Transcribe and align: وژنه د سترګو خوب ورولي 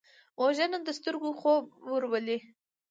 وژنه 0.41 0.77
د 0.87 0.89
سترګو 0.99 1.29
خوب 1.39 1.63
ورولي 1.91 2.37